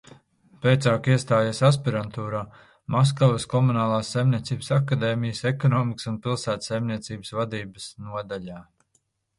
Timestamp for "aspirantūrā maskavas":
1.67-3.45